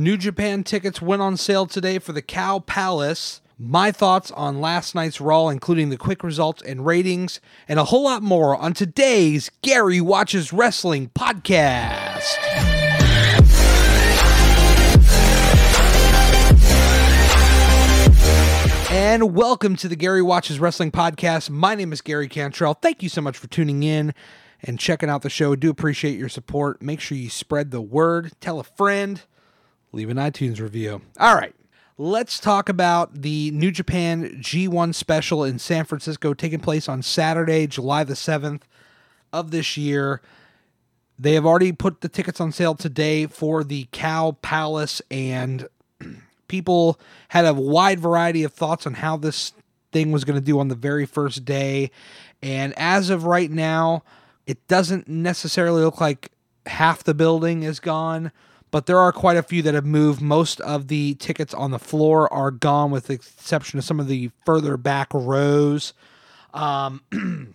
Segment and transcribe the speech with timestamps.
[0.00, 3.40] New Japan tickets went on sale today for the Cow Palace.
[3.58, 8.04] My thoughts on last night's Raw, including the quick results and ratings, and a whole
[8.04, 12.36] lot more on today's Gary Watches Wrestling podcast.
[18.92, 21.50] And welcome to the Gary Watches Wrestling Podcast.
[21.50, 22.74] My name is Gary Cantrell.
[22.74, 24.14] Thank you so much for tuning in
[24.62, 25.56] and checking out the show.
[25.56, 26.80] Do appreciate your support.
[26.80, 29.24] Make sure you spread the word, tell a friend,
[29.98, 31.02] leave an iTunes review.
[31.18, 31.54] All right,
[31.96, 37.66] let's talk about the New Japan G1 special in San Francisco taking place on Saturday,
[37.66, 38.62] July the 7th
[39.32, 40.22] of this year.
[41.18, 45.66] They have already put the tickets on sale today for the Cow Palace and
[46.48, 49.52] people had a wide variety of thoughts on how this
[49.90, 51.90] thing was going to do on the very first day.
[52.40, 54.04] And as of right now,
[54.46, 56.30] it doesn't necessarily look like
[56.66, 58.30] half the building is gone,
[58.70, 60.20] but there are quite a few that have moved.
[60.20, 64.08] Most of the tickets on the floor are gone, with the exception of some of
[64.08, 65.94] the further back rows.
[66.54, 67.02] Um,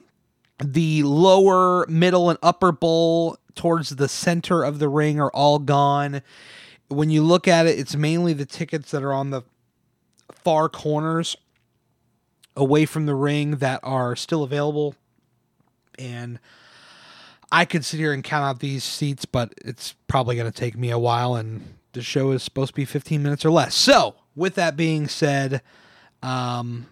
[0.63, 6.21] the lower, middle, and upper bowl towards the center of the ring are all gone
[6.93, 9.41] when you look at it, it's mainly the tickets that are on the
[10.31, 11.35] far corners
[12.55, 14.95] away from the ring that are still available.
[15.97, 16.39] And
[17.53, 20.75] I could sit here and count out these seats, but it's probably going to take
[20.75, 23.75] me a while, and the show is supposed to be 15 minutes or less.
[23.75, 25.61] So, with that being said,
[26.23, 26.87] um,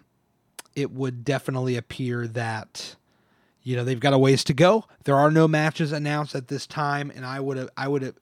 [0.76, 2.94] it would definitely appear that
[3.64, 4.84] you know they've got a ways to go.
[5.02, 8.14] There are no matches announced at this time, and I would I would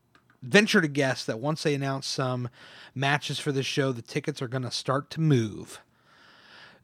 [0.42, 2.48] venture to guess that once they announce some
[2.94, 5.82] matches for the show, the tickets are going to start to move.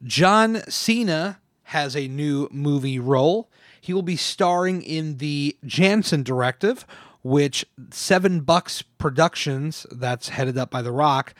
[0.05, 3.51] John Cena has a new movie role.
[3.81, 6.87] He will be starring in the Janson Directive,
[7.23, 11.35] which Seven Bucks Productions, that's headed up by The Rock,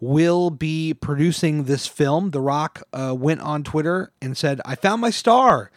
[0.00, 2.30] will be producing this film.
[2.30, 5.70] The Rock uh, went on Twitter and said, I found my star.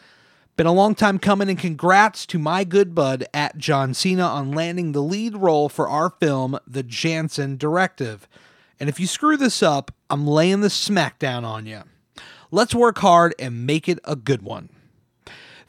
[0.58, 4.52] Been a long time coming, and congrats to my good bud at John Cena on
[4.52, 8.28] landing the lead role for our film, The Janson Directive.
[8.80, 11.82] And if you screw this up, I'm laying the smackdown on you.
[12.52, 14.70] Let's work hard and make it a good one.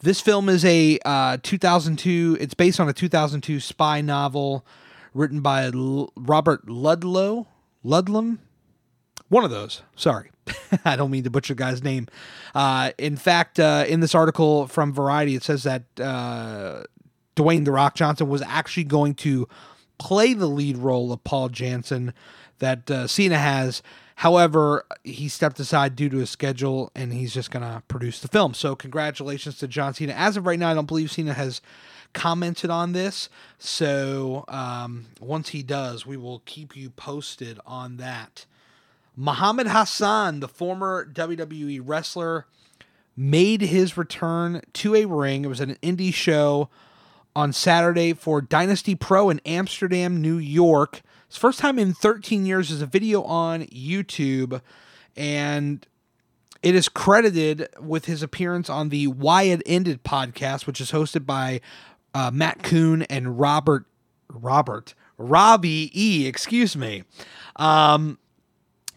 [0.00, 2.36] This film is a uh, 2002.
[2.40, 4.64] It's based on a 2002 spy novel
[5.14, 7.48] written by L- Robert Ludlow.
[7.84, 8.38] Ludlum,
[9.28, 9.82] one of those.
[9.94, 10.30] Sorry.
[10.84, 12.08] I don't mean to butcher the guy's name.
[12.54, 16.82] Uh, in fact, uh, in this article from Variety, it says that uh,
[17.36, 19.48] Dwayne The Rock Johnson was actually going to
[19.98, 22.12] play the lead role of Paul Janson
[22.58, 23.82] that uh, Cena has.
[24.16, 28.28] However, he stepped aside due to his schedule and he's just going to produce the
[28.28, 28.54] film.
[28.54, 30.14] So, congratulations to John Cena.
[30.14, 31.60] As of right now, I don't believe Cena has
[32.14, 33.28] commented on this.
[33.58, 38.46] So, um, once he does, we will keep you posted on that.
[39.14, 42.46] Muhammad Hassan, the former WWE wrestler,
[43.16, 45.44] made his return to a ring.
[45.44, 46.68] It was an indie show
[47.36, 51.02] on Saturday for Dynasty Pro in Amsterdam, New York.
[51.28, 54.62] His first time in 13 years is a video on YouTube,
[55.14, 55.86] and
[56.62, 61.26] it is credited with his appearance on the Why It Ended podcast, which is hosted
[61.26, 61.60] by
[62.14, 63.84] uh, Matt Coon and Robert
[64.32, 66.26] Robert Robbie E.
[66.26, 67.04] Excuse me.
[67.56, 68.18] Um,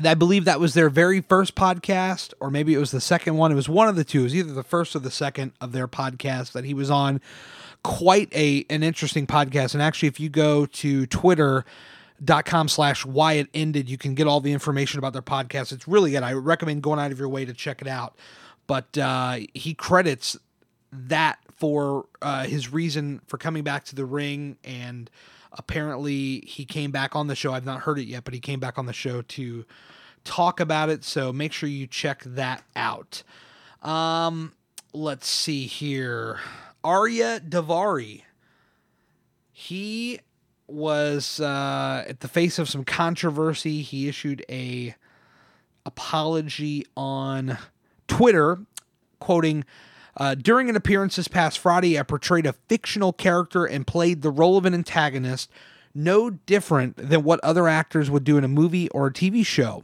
[0.02, 3.52] I believe that was their very first podcast, or maybe it was the second one.
[3.52, 4.22] It was one of the two.
[4.22, 7.20] It was either the first or the second of their podcast that he was on.
[7.84, 9.74] Quite a an interesting podcast.
[9.74, 14.42] And actually, if you go to twitter.com slash why it ended, you can get all
[14.42, 15.72] the information about their podcast.
[15.72, 16.24] It's really good.
[16.24, 18.18] I recommend going out of your way to check it out.
[18.68, 20.38] But uh, he credits
[20.92, 25.10] that for uh, his reason for coming back to the ring and
[25.52, 28.60] apparently he came back on the show i've not heard it yet but he came
[28.60, 29.66] back on the show to
[30.24, 31.04] talk about it.
[31.04, 33.24] So make sure you check that out.
[33.82, 34.54] Um,
[34.94, 36.40] let's see here.
[36.84, 38.24] Ariya Daivari.
[39.52, 40.20] He
[40.68, 43.82] was uh, at the face of some controversy.
[43.82, 44.96] He issued a
[45.86, 47.58] apology on
[48.08, 48.60] Twitter,
[49.20, 49.66] quoting.
[50.16, 54.32] Uh, during an appearance this past Friday, I portrayed a fictional character and played the
[54.32, 55.50] role of an antagonist,
[55.96, 59.84] no different than what other actors would do in a movie or a TV show.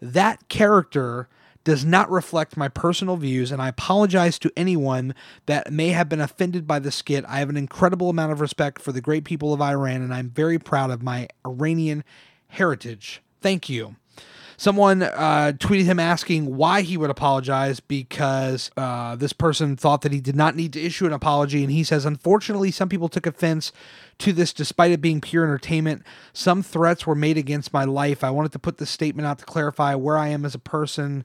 [0.00, 1.28] That character
[1.64, 5.14] does not reflect my personal views, and I apologize to anyone
[5.46, 7.24] that may have been offended by the skit.
[7.26, 10.30] I have an incredible amount of respect for the great people of Iran, and I'm
[10.30, 12.04] very proud of my Iranian
[12.48, 13.22] heritage.
[13.40, 13.96] Thank you.
[14.56, 20.12] Someone uh, tweeted him asking why he would apologize because uh, this person thought that
[20.12, 21.62] he did not need to issue an apology.
[21.62, 23.72] And he says, Unfortunately, some people took offense
[24.18, 26.02] to this despite it being pure entertainment.
[26.32, 28.22] Some threats were made against my life.
[28.22, 31.24] I wanted to put this statement out to clarify where I am as a person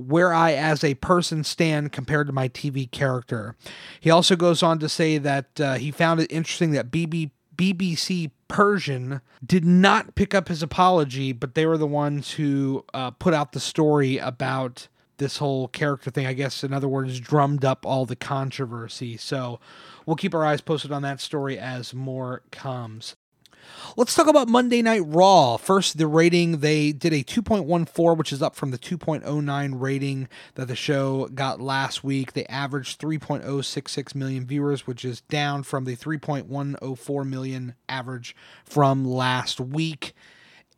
[0.00, 3.56] where I as a person stand compared to my TV character.
[4.00, 8.30] He also goes on to say that uh, he found it interesting that BB, BBC
[8.48, 13.34] Persian did not pick up his apology, but they were the ones who uh, put
[13.34, 14.88] out the story about
[15.18, 16.26] this whole character thing.
[16.26, 19.16] I guess, in other words, drummed up all the controversy.
[19.18, 19.60] So
[20.06, 23.14] we'll keep our eyes posted on that story as more comes.
[23.96, 25.56] Let's talk about Monday Night Raw.
[25.56, 30.68] First, the rating they did a 2.14, which is up from the 2.09 rating that
[30.68, 32.32] the show got last week.
[32.32, 39.60] They averaged 3.066 million viewers, which is down from the 3.104 million average from last
[39.60, 40.14] week.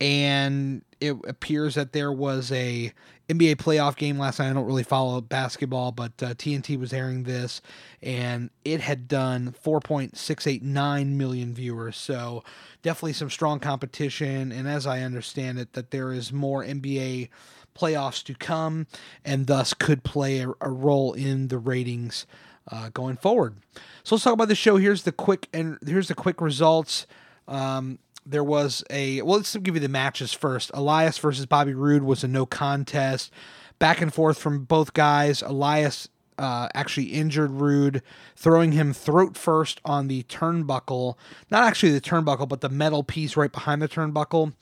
[0.00, 2.92] And it appears that there was a
[3.28, 4.50] NBA playoff game last night.
[4.50, 7.60] I don't really follow basketball, but uh, TNT was airing this,
[8.00, 11.96] and it had done 4.689 million viewers.
[11.96, 12.44] So
[12.82, 14.52] definitely some strong competition.
[14.52, 17.30] And as I understand it, that there is more NBA
[17.76, 18.86] playoffs to come,
[19.24, 22.26] and thus could play a, a role in the ratings
[22.70, 23.56] uh, going forward.
[24.04, 24.76] So let's talk about the show.
[24.76, 27.06] Here's the quick and here's the quick results.
[27.48, 30.70] Um, there was a well let's give you the matches first.
[30.74, 33.32] Elias versus bobby roode was a no contest.
[33.78, 35.42] Back and forth from both guys.
[35.42, 36.08] Elias
[36.38, 38.02] uh, actually injured roode
[38.36, 41.16] throwing him throat first on the turnbuckle.
[41.50, 44.54] Not actually the turnbuckle but the metal piece right behind the turnbuckle.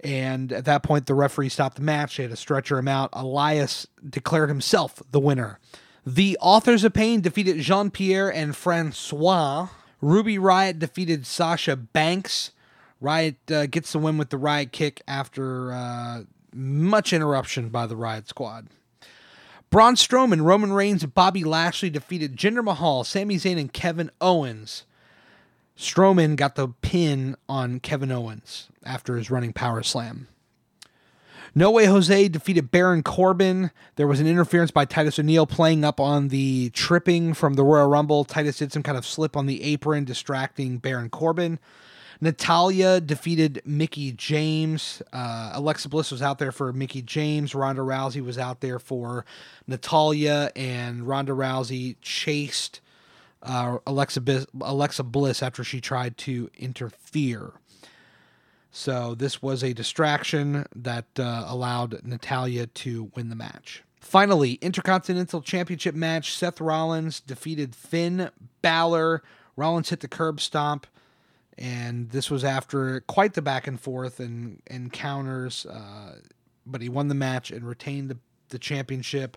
[0.00, 2.16] And at that point the referee stopped the match.
[2.16, 3.10] They had to stretcher him out.
[3.12, 5.58] Elias declared himself the winner.
[6.04, 9.68] The authors of pain defeated jean-pierre and francois.
[10.00, 12.50] Ruby Riott defeated sasha banks
[13.02, 16.22] Riott uh, gets the win with the Riott kick after uh,
[16.54, 18.68] much interruption by the Riott squad.
[19.70, 24.84] Braun Strowman, Roman Reigns, and Bobby Lashley defeated Jinder Mahal, Sami Zayn, and Kevin Owens.
[25.76, 30.28] Strowman got the pin on Kevin Owens after his running power slam.
[31.54, 33.70] No Way Jose defeated Baron Corbin.
[33.96, 37.88] There was an interference by Titus O'Neil playing up on the tripping from the Royal
[37.88, 38.24] Rumble.
[38.24, 41.58] Titus did some kind of slip on the apron, distracting Baron Corbin.
[42.22, 45.02] Natalya defeated Mickie James.
[45.12, 47.52] Uh, Alexa Bliss was out there for Mickie James.
[47.52, 49.24] Ronda Rousey was out there for
[49.66, 52.80] Natalya, and Ronda Rousey chased
[53.42, 57.54] uh, Alexa, Alexa Bliss after she tried to interfere.
[58.70, 63.82] So this was a distraction that uh, allowed Natalya to win the match.
[64.00, 68.30] Finally, Intercontinental Championship match Seth Rollins defeated Finn
[68.62, 69.24] Balor.
[69.56, 70.86] Rollins hit the curb stomp
[71.58, 75.66] and this was after quite the back and forth and encounters.
[75.66, 76.16] Uh,
[76.66, 78.18] but he won the match and retained the,
[78.48, 79.36] the championship.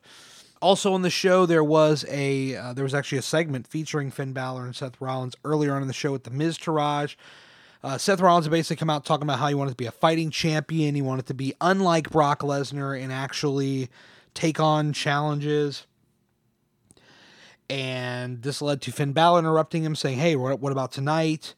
[0.61, 4.33] Also on the show, there was a uh, there was actually a segment featuring Finn
[4.33, 7.15] Balor and Seth Rollins earlier on in the show with the Miztourage.
[7.83, 10.31] Uh, Seth Rollins basically come out talking about how he wanted to be a fighting
[10.31, 10.95] champion.
[10.95, 13.89] He wanted to be unlike Brock Lesnar and actually
[14.33, 15.85] take on challenges.
[17.69, 21.53] And this led to Finn Balor interrupting him, saying, "Hey, what, what about tonight?"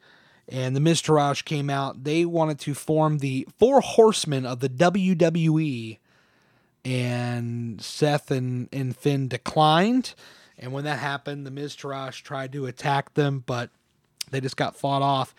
[0.50, 2.04] And the Miztourage came out.
[2.04, 6.00] They wanted to form the Four Horsemen of the WWE,
[6.86, 10.14] and Seth and, and Finn declined.
[10.58, 13.70] And when that happened, the Miztourage tried to attack them, but
[14.32, 15.36] they just got fought off.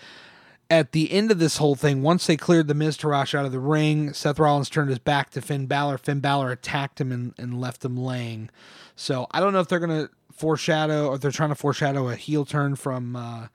[0.71, 3.59] At the end of this whole thing, once they cleared the Miztourage out of the
[3.59, 5.97] ring, Seth Rollins turned his back to Finn Balor.
[5.97, 8.51] Finn Balor attacked him and, and left him laying.
[8.95, 12.17] So I don't know if they're going to foreshadow or they're trying to foreshadow a
[12.17, 13.17] heel turn from.
[13.17, 13.47] Uh,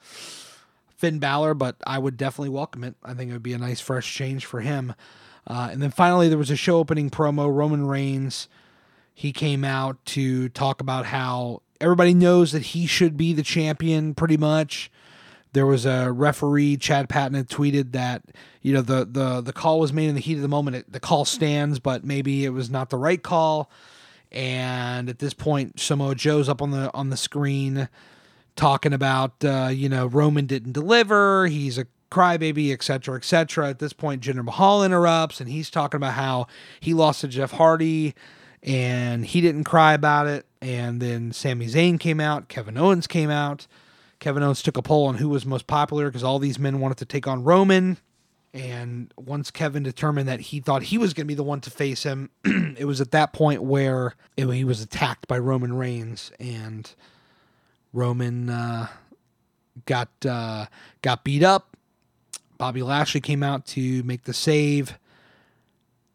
[1.03, 2.95] Finn Balor, but I would definitely welcome it.
[3.03, 4.95] I think it would be a nice fresh change for him.
[5.45, 7.53] Uh, and then finally, there was a show opening promo.
[7.53, 8.47] Roman Reigns,
[9.13, 14.13] he came out to talk about how everybody knows that he should be the champion
[14.13, 14.89] pretty much.
[15.51, 18.21] There was a referee, Chad Patton, had tweeted that
[18.61, 20.77] you know the the the call was made in the heat of the moment.
[20.77, 23.69] It, the call stands, but maybe it was not the right call.
[24.31, 27.89] And at this point, Samoa Joe's up on the on the screen
[28.55, 33.69] talking about uh, you know Roman didn't deliver, he's a crybaby, etc., etc.
[33.69, 36.47] At this point, Jinder Mahal interrupts, and he's talking about how
[36.79, 38.13] he lost to Jeff Hardy,
[38.61, 40.45] and he didn't cry about it.
[40.61, 43.67] And then Sami Zayn came out, Kevin Owens came out.
[44.19, 46.97] Kevin Owens took a poll on who was most popular because all these men wanted
[46.99, 47.97] to take on Roman.
[48.53, 51.71] And once Kevin determined that he thought he was going to be the one to
[51.71, 56.31] face him, it was at that point where it, he was attacked by Roman Reigns.
[56.39, 56.93] And
[57.93, 58.87] Roman uh,
[59.85, 60.65] got uh,
[61.01, 61.77] got beat up.
[62.57, 64.97] Bobby Lashley came out to make the save.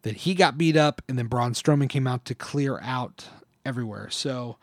[0.03, 3.29] Then he got beat up, and then Braun Strowman came out to clear out
[3.65, 4.09] everywhere.
[4.11, 4.57] So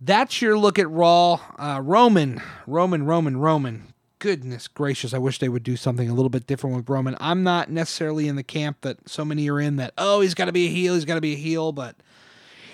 [0.00, 1.40] that's your look at Raw.
[1.58, 3.94] Uh, Roman, Roman, Roman, Roman.
[4.18, 7.16] Goodness gracious, I wish they would do something a little bit different with Roman.
[7.18, 10.44] I'm not necessarily in the camp that so many are in that, oh, he's got
[10.44, 11.96] to be a heel, he's got to be a heel, but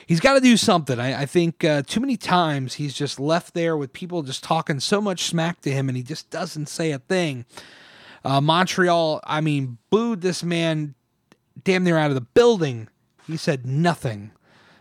[0.08, 0.98] he's got to do something.
[0.98, 4.80] I, I think uh, too many times he's just left there with people just talking
[4.80, 7.44] so much smack to him and he just doesn't say a thing.
[8.24, 10.94] Uh, Montreal, I mean, booed this man
[11.62, 12.88] damn near out of the building.
[13.26, 14.32] He said nothing.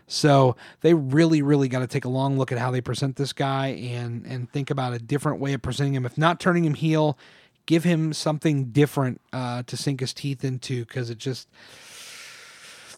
[0.08, 3.34] So they really, really got to take a long look at how they present this
[3.34, 6.06] guy and and think about a different way of presenting him.
[6.06, 7.18] If not turning him heel,
[7.66, 11.46] give him something different uh, to sink his teeth into because it just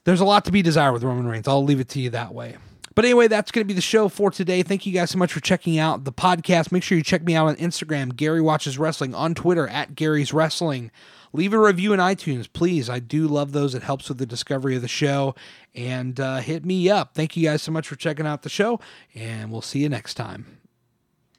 [0.04, 1.48] there's a lot to be desired with Roman Reigns.
[1.48, 2.56] I'll leave it to you that way.
[2.94, 4.62] But anyway, that's going to be the show for today.
[4.62, 6.72] Thank you guys so much for checking out the podcast.
[6.72, 10.32] Make sure you check me out on Instagram, Gary Watches Wrestling, on Twitter at Gary's
[10.32, 10.90] Wrestling.
[11.32, 12.90] Leave a review in iTunes, please.
[12.90, 13.74] I do love those.
[13.74, 15.36] It helps with the discovery of the show.
[15.74, 17.14] And uh, hit me up.
[17.14, 18.80] Thank you guys so much for checking out the show,
[19.14, 20.59] and we'll see you next time.